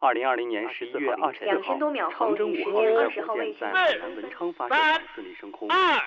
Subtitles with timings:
[0.00, 1.78] 二零二零年十一月二十四号，
[2.10, 5.68] 长征五号载火箭在海南文昌发射场顺利升空。
[5.70, 5.98] 二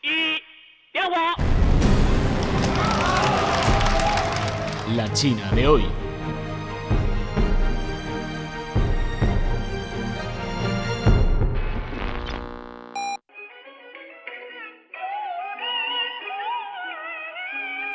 [0.00, 0.42] 一，
[0.92, 1.14] 点火。
[4.96, 5.82] La China de hoy.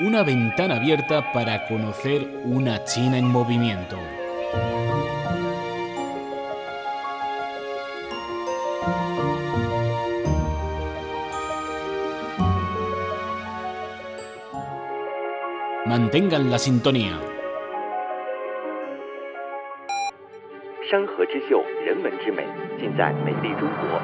[0.02, 3.98] Una ventana abierta para conocer una China en movimiento.
[15.86, 17.14] Mantengan la sintonía.
[20.90, 22.44] 山河之秀，人文之美，
[22.80, 24.00] 尽在美丽中国。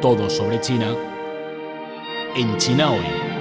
[0.00, 0.96] Todo sobre China
[2.34, 3.33] en China hoy.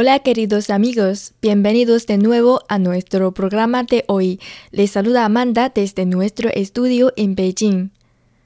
[0.00, 4.38] Hola queridos amigos, bienvenidos de nuevo a nuestro programa de hoy.
[4.70, 7.90] Les saluda Amanda desde nuestro estudio en Beijing.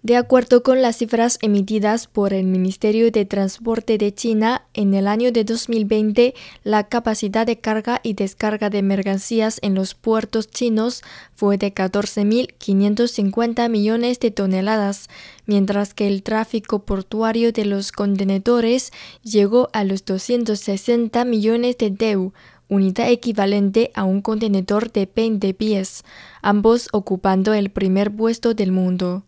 [0.03, 5.07] De acuerdo con las cifras emitidas por el Ministerio de Transporte de China, en el
[5.07, 11.05] año de 2020 la capacidad de carga y descarga de mercancías en los puertos chinos
[11.37, 15.09] fue de 14.550 millones de toneladas,
[15.47, 18.91] mientras que el tráfico portuario de los contenedores
[19.23, 22.33] llegó a los 260 millones de TEU,
[22.69, 26.03] unidad equivalente a un contenedor de 20 pies,
[26.43, 29.23] ambos ocupando el primer puesto del mundo.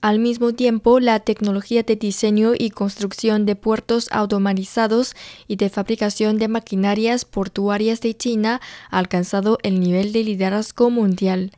[0.00, 5.16] Al mismo tiempo, la tecnología de diseño y construcción de puertos automatizados
[5.48, 11.50] y de fabricación de maquinarias portuarias de China ha alcanzado el nivel de liderazgo mundial.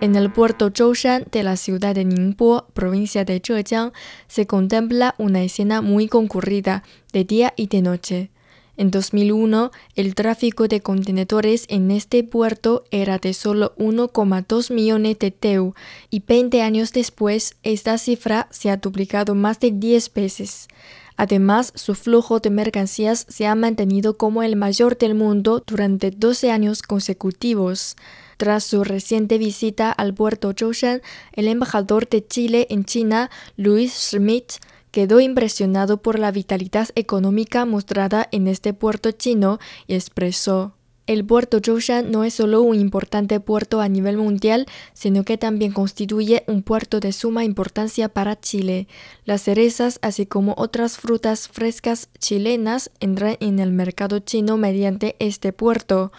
[0.00, 3.92] En el puerto Zhoushan de la ciudad de Ningbo, provincia de Zhejiang,
[4.28, 8.30] se contempla una escena muy concurrida de día y de noche.
[8.76, 15.30] En 2001, el tráfico de contenedores en este puerto era de solo 1,2 millones de
[15.30, 15.74] TEU
[16.10, 20.68] y 20 años después esta cifra se ha duplicado más de 10 veces.
[21.16, 26.50] Además, su flujo de mercancías se ha mantenido como el mayor del mundo durante 12
[26.50, 27.96] años consecutivos.
[28.36, 31.00] Tras su reciente visita al puerto Zhoushan,
[31.32, 34.52] el embajador de Chile en China, Luis Schmidt,
[34.96, 40.72] quedó impresionado por la vitalidad económica mostrada en este puerto chino y expresó
[41.06, 44.64] el puerto Zhoushan no es solo un importante puerto a nivel mundial,
[44.94, 48.88] sino que también constituye un puerto de suma importancia para Chile.
[49.26, 55.52] Las cerezas, así como otras frutas frescas chilenas, entran en el mercado chino mediante este
[55.52, 56.10] puerto.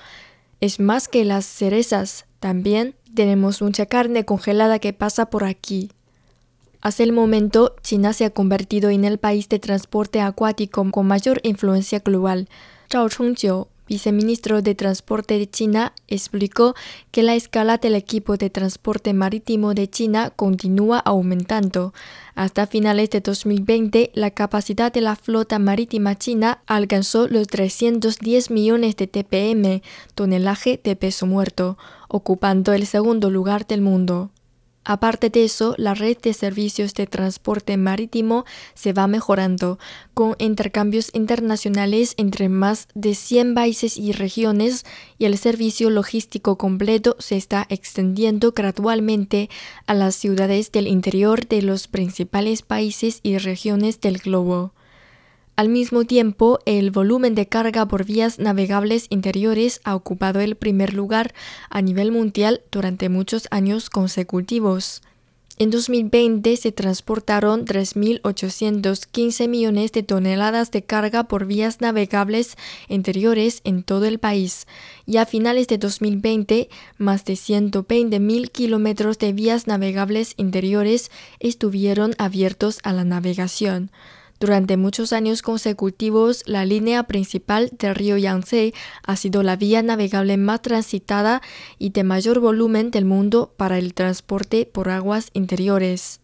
[0.61, 5.89] Es más que las cerezas, también tenemos mucha carne congelada que pasa por aquí.
[6.87, 11.41] Hasta el momento, China se ha convertido en el país de transporte acuático con mayor
[11.43, 12.47] influencia global.
[12.89, 16.75] Zhao Chongjiu, viceministro de Transporte de China, explicó
[17.11, 21.93] que la escala del equipo de transporte marítimo de China continúa aumentando.
[22.35, 28.95] Hasta finales de 2020, la capacidad de la flota marítima china alcanzó los 310 millones
[28.95, 29.81] de TPM,
[30.15, 31.77] tonelaje de peso muerto,
[32.07, 34.31] ocupando el segundo lugar del mundo.
[34.89, 39.79] Aparte de eso, la red de servicios de transporte marítimo se va mejorando,
[40.13, 44.85] con intercambios internacionales entre más de 100 países y regiones,
[45.17, 49.49] y el servicio logístico completo se está extendiendo gradualmente
[49.87, 54.71] a las ciudades del interior de los principales países y regiones del globo.
[55.57, 60.93] Al mismo tiempo, el volumen de carga por vías navegables interiores ha ocupado el primer
[60.93, 61.33] lugar
[61.71, 65.01] a nivel mundial durante muchos años consecutivos.
[65.57, 72.55] En 2020 se transportaron 3.815 millones de toneladas de carga por vías navegables
[72.87, 74.67] interiores en todo el país
[75.07, 76.69] y a finales de 2020
[76.99, 81.09] más de 120.000 kilómetros de vías navegables interiores
[81.39, 83.89] estuvieron abiertos a la navegación.
[84.39, 88.73] Durante muchos años consecutivos, la línea principal del río Yangtze
[89.03, 91.41] ha sido la vía navegable más transitada
[91.79, 96.21] y de mayor volumen del mundo para el transporte por aguas interiores.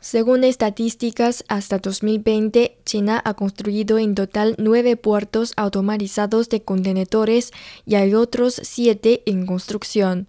[0.00, 7.52] Según estadísticas, hasta 2020, China ha construido en total nueve puertos automatizados de contenedores
[7.86, 10.26] y hay otros siete en construcción.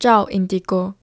[0.00, 0.96] Zhao indicó.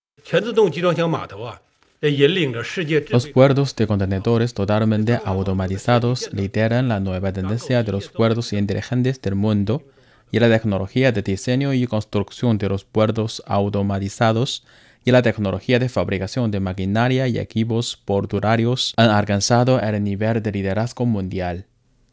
[2.02, 9.36] Los puertos de contenedores totalmente automatizados lideran la nueva tendencia de los puertos inteligentes del
[9.36, 9.84] mundo
[10.32, 14.64] y la tecnología de diseño y construcción de los puertos automatizados
[15.04, 20.54] y la tecnología de fabricación de maquinaria y equipos portuarios han alcanzado el nivel de
[20.54, 21.66] liderazgo mundial.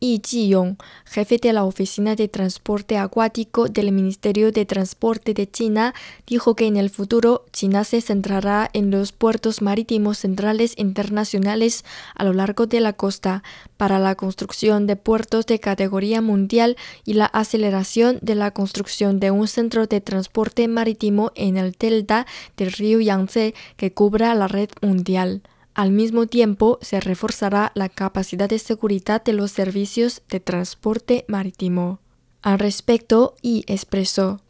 [0.07, 5.95] Yi Jiyong, jefe de la Oficina de Transporte Acuático del Ministerio de Transporte de China,
[6.29, 12.23] dijo que en el futuro China se centrará en los puertos marítimos centrales internacionales a
[12.23, 13.43] lo largo de la costa
[13.77, 19.33] para la construcción de puertos de categoría mundial y la aceleración de la construcción de
[19.33, 24.71] un centro de transporte marítimo en el delta del río Yangtze que cubra la red
[24.83, 25.43] mundial.
[25.77, 32.01] Al mismo tiempo, se reforzará la capacidad de seguridad de los servicios de transporte marítimo.
[32.41, 34.41] Al respecto, y expresó.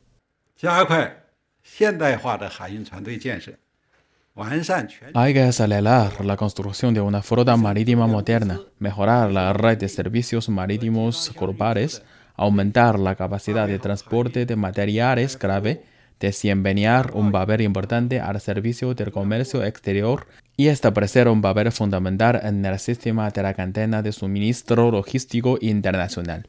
[5.15, 10.49] Hay que acelerar la construcción de una flota marítima moderna, mejorar la red de servicios
[10.49, 12.05] marítimos grupales,
[12.37, 15.83] aumentar la capacidad de transporte de materiales grave,
[16.21, 22.65] desempeñar un papel importante al servicio del comercio exterior y establecer un papel fundamental en
[22.65, 26.49] el sistema de la cadena de suministro logístico internacional.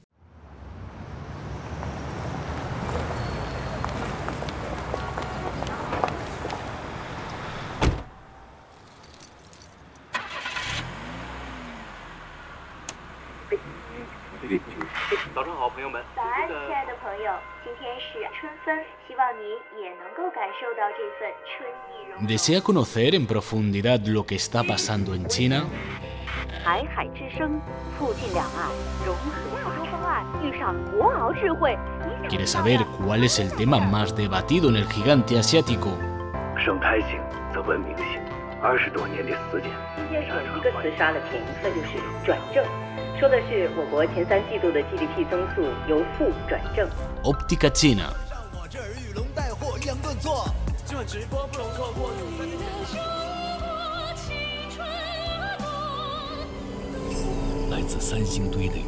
[22.20, 25.66] ¿Desea conocer en profundidad lo que está pasando en China?
[32.30, 35.98] ¿Quiere saber cuál es el tema más debatido en el gigante asiático?
[38.62, 39.70] 二十多年的时间。
[39.96, 41.92] 今天是一个词杀了屏，那，就是
[42.26, 42.66] 转正。
[43.20, 46.90] 说的是我国前三季度的 GDP 增速由负转正。
[47.24, 50.46] Optica c i n a 上我这儿龙带货顿挫，
[50.86, 52.12] 今晚直播不容错过。
[52.40, 52.64] 你的
[54.16, 54.36] 青
[54.72, 54.88] 春
[57.70, 58.86] 来自三星堆的员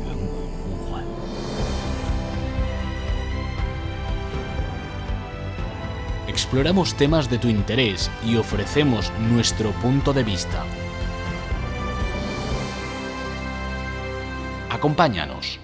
[6.30, 10.64] Exploramos temas de tu interés y ofrecemos nuestro punto de vista.
[14.70, 15.60] Acompáñanos.